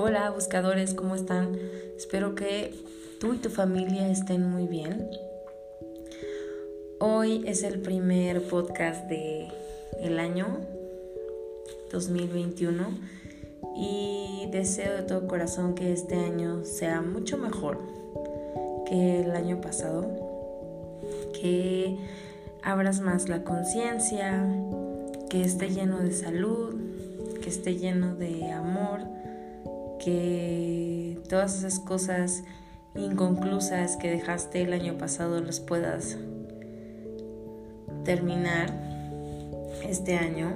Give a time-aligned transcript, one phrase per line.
[0.00, 1.58] Hola buscadores, ¿cómo están?
[1.96, 2.72] Espero que
[3.18, 5.10] tú y tu familia estén muy bien.
[7.00, 9.48] Hoy es el primer podcast de
[10.00, 10.60] el año
[11.90, 12.96] 2021
[13.76, 17.80] y deseo de todo corazón que este año sea mucho mejor
[18.86, 20.06] que el año pasado,
[21.32, 21.98] que
[22.62, 24.48] abras más la conciencia,
[25.28, 26.76] que esté lleno de salud,
[27.42, 29.17] que esté lleno de amor
[29.98, 32.44] que todas esas cosas
[32.94, 36.16] inconclusas que dejaste el año pasado las puedas
[38.04, 38.72] terminar
[39.86, 40.54] este año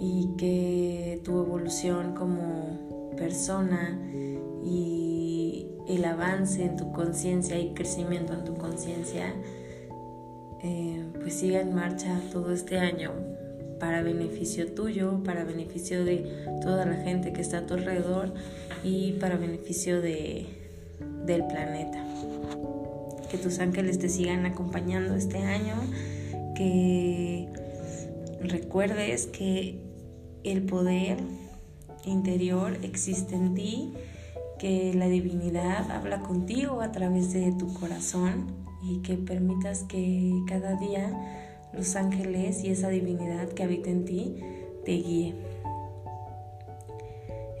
[0.00, 3.98] y que tu evolución como persona
[4.64, 9.34] y el avance en tu conciencia y crecimiento en tu conciencia
[10.62, 13.12] eh, pues siga en marcha todo este año
[13.84, 18.32] para beneficio tuyo, para beneficio de toda la gente que está a tu alrededor
[18.82, 20.46] y para beneficio de,
[21.26, 22.02] del planeta.
[23.30, 25.74] Que tus ángeles te sigan acompañando este año,
[26.56, 27.50] que
[28.40, 29.82] recuerdes que
[30.44, 31.18] el poder
[32.06, 33.92] interior existe en ti,
[34.58, 38.46] que la divinidad habla contigo a través de tu corazón
[38.82, 41.43] y que permitas que cada día
[41.76, 44.36] los ángeles y esa divinidad que habita en ti
[44.84, 45.34] te guíe.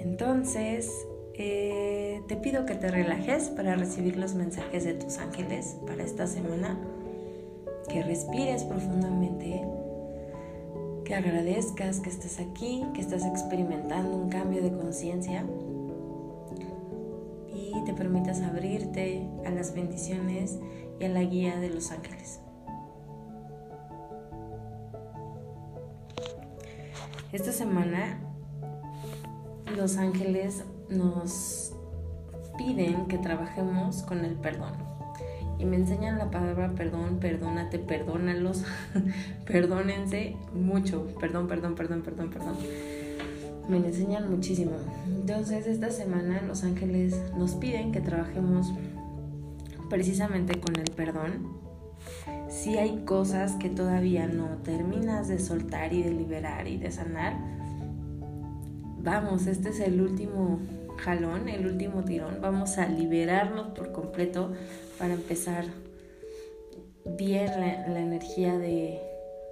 [0.00, 0.90] Entonces,
[1.34, 6.26] eh, te pido que te relajes para recibir los mensajes de tus ángeles para esta
[6.26, 6.78] semana,
[7.88, 9.62] que respires profundamente,
[11.04, 15.44] que agradezcas que estés aquí, que estás experimentando un cambio de conciencia
[17.52, 20.58] y te permitas abrirte a las bendiciones
[20.98, 22.40] y a la guía de los ángeles.
[27.32, 28.18] Esta semana
[29.76, 31.72] los ángeles nos
[32.58, 34.72] piden que trabajemos con el perdón.
[35.58, 38.64] Y me enseñan la palabra perdón, perdónate, perdónalos,
[39.46, 41.06] perdónense mucho.
[41.20, 42.56] Perdón, perdón, perdón, perdón, perdón.
[43.68, 44.72] Me enseñan muchísimo.
[45.06, 48.72] Entonces esta semana los ángeles nos piden que trabajemos
[49.88, 51.69] precisamente con el perdón
[52.48, 57.36] si hay cosas que todavía no terminas de soltar y de liberar y de sanar,
[59.02, 60.60] vamos, este es el último
[60.98, 64.52] jalón, el último tirón, vamos a liberarnos por completo
[64.98, 65.64] para empezar
[67.16, 69.00] bien la, energía de,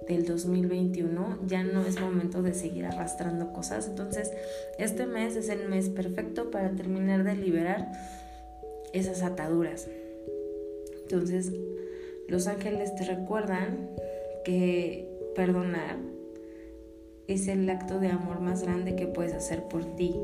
[0.07, 1.39] del 2021.
[1.47, 4.31] Ya no es momento de seguir arrastrando cosas, entonces
[4.77, 7.91] este mes es el mes perfecto para terminar de liberar
[8.93, 9.87] esas ataduras.
[11.03, 11.51] Entonces,
[12.29, 13.89] los ángeles te recuerdan
[14.45, 15.97] que perdonar
[17.27, 20.15] es el acto de amor más grande que puedes hacer por ti.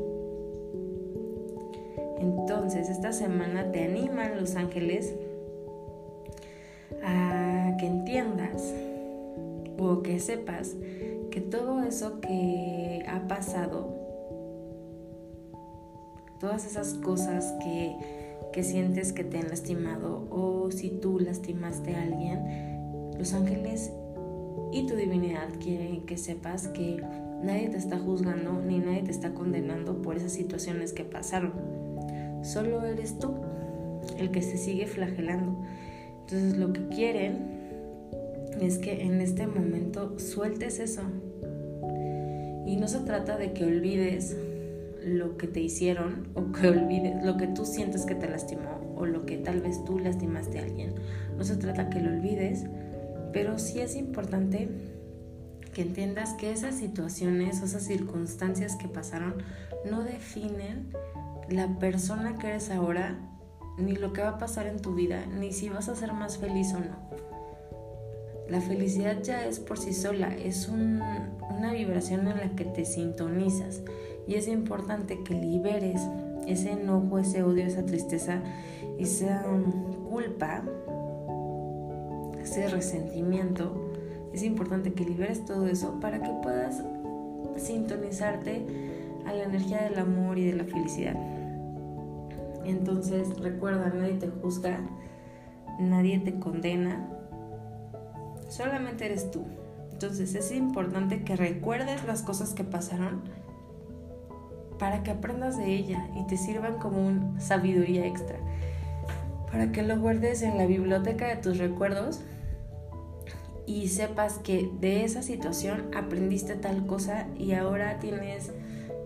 [2.18, 5.14] Entonces, esta semana te animan los ángeles
[7.04, 8.74] a que entiendas
[9.78, 10.74] o que sepas
[11.30, 13.94] que todo eso que ha pasado,
[16.40, 17.94] todas esas cosas que
[18.52, 23.92] que sientes que te han lastimado o si tú lastimaste a alguien, los ángeles
[24.72, 27.02] y tu divinidad quieren que sepas que
[27.42, 31.52] nadie te está juzgando ni nadie te está condenando por esas situaciones que pasaron.
[32.42, 33.34] Solo eres tú
[34.18, 35.62] el que se sigue flagelando.
[36.20, 37.56] Entonces lo que quieren
[38.60, 41.02] es que en este momento sueltes eso.
[42.66, 44.36] Y no se trata de que olvides
[45.06, 49.06] lo que te hicieron o que olvides lo que tú sientes que te lastimó o
[49.06, 50.94] lo que tal vez tú lastimaste a alguien.
[51.36, 52.64] No se trata que lo olvides,
[53.32, 54.68] pero sí es importante
[55.72, 59.34] que entiendas que esas situaciones esas circunstancias que pasaron
[59.88, 60.88] no definen
[61.48, 63.16] la persona que eres ahora,
[63.78, 66.38] ni lo que va a pasar en tu vida, ni si vas a ser más
[66.38, 66.96] feliz o no.
[68.48, 73.82] La felicidad ya es por sí sola, es una vibración en la que te sintonizas
[74.26, 76.00] y es importante que liberes
[76.46, 78.42] ese enojo, ese odio, esa tristeza,
[78.98, 80.62] esa um, culpa,
[82.40, 83.92] ese resentimiento.
[84.32, 86.82] Es importante que liberes todo eso para que puedas
[87.56, 88.64] sintonizarte
[89.26, 91.16] a la energía del amor y de la felicidad.
[92.64, 94.80] Entonces recuerda, nadie te juzga,
[95.78, 97.08] nadie te condena,
[98.48, 99.44] solamente eres tú.
[99.92, 103.22] Entonces es importante que recuerdes las cosas que pasaron
[104.78, 108.36] para que aprendas de ella y te sirvan como una sabiduría extra.
[109.50, 112.20] Para que lo guardes en la biblioteca de tus recuerdos
[113.66, 118.52] y sepas que de esa situación aprendiste tal cosa y ahora tienes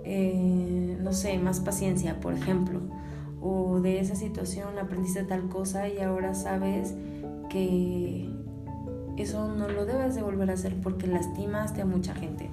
[0.04, 2.80] eh, no sé, más paciencia, por ejemplo,
[3.40, 6.94] o de esa situación aprendiste tal cosa y ahora sabes
[7.48, 8.28] que
[9.16, 12.50] eso no lo debes de volver a hacer porque lastimaste a mucha gente.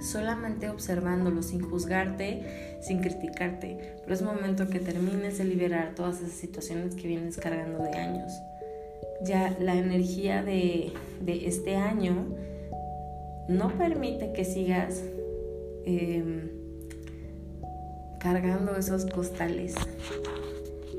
[0.00, 3.96] Solamente observándolo, sin juzgarte, sin criticarte.
[4.02, 8.32] Pero es momento que termines de liberar todas esas situaciones que vienes cargando de años.
[9.22, 12.26] Ya la energía de, de este año
[13.48, 15.02] no permite que sigas
[15.84, 16.50] em,
[18.20, 19.74] cargando esos costales.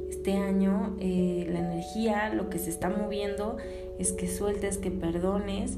[0.10, 3.58] Este año eh, la energía, lo que se está moviendo
[4.00, 5.78] es que sueltes, que perdones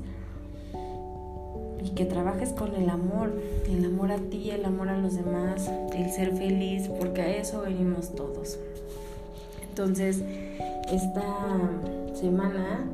[1.83, 3.31] y que trabajes con el amor,
[3.69, 7.61] el amor a ti, el amor a los demás, el ser feliz, porque a eso
[7.61, 8.59] venimos todos.
[9.69, 10.21] Entonces,
[10.91, 11.23] esta
[12.13, 12.85] semana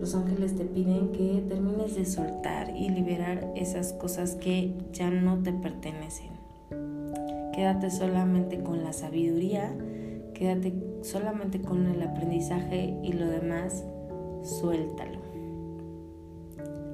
[0.00, 5.38] los ángeles te piden que termines de soltar y liberar esas cosas que ya no
[5.42, 6.36] te pertenecen.
[7.54, 9.74] Quédate solamente con la sabiduría,
[10.34, 13.84] quédate solamente con el aprendizaje y lo demás,
[14.42, 15.35] suéltalo.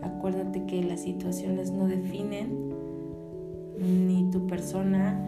[0.02, 2.72] Acuérdate que las situaciones no definen
[3.78, 5.19] ni tu persona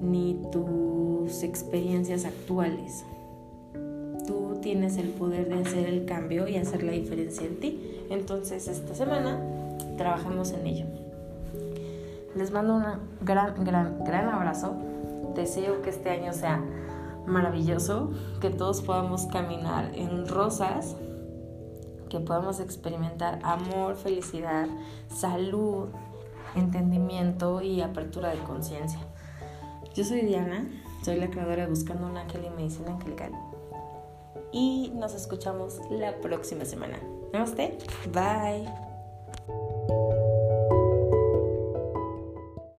[0.00, 3.04] ni tus experiencias actuales.
[4.26, 7.80] Tú tienes el poder de hacer el cambio y hacer la diferencia en ti.
[8.10, 9.40] Entonces esta semana
[9.96, 10.86] trabajamos en ello.
[12.34, 12.84] Les mando un
[13.22, 14.74] gran, gran, gran abrazo.
[15.34, 16.62] Deseo que este año sea
[17.26, 20.96] maravilloso, que todos podamos caminar en rosas,
[22.08, 24.66] que podamos experimentar amor, felicidad,
[25.08, 25.88] salud,
[26.54, 29.00] entendimiento y apertura de conciencia.
[29.94, 30.66] Yo soy Diana,
[31.02, 33.32] soy la creadora de Buscando un Ángel y Medicina Angelical.
[34.52, 36.98] Y nos escuchamos la próxima semana.
[37.32, 37.78] Namaste.
[38.12, 38.85] Bye.